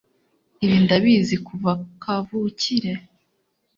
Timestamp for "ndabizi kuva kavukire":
0.83-2.91